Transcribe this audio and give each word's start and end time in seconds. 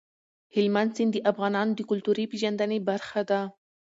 هلمند 0.55 0.91
سیند 0.95 1.11
د 1.13 1.17
افغانانو 1.31 1.75
د 1.75 1.81
کلتوري 1.89 2.25
پیژندنې 2.31 2.77
برخه 2.89 3.21
ده. 3.29 3.41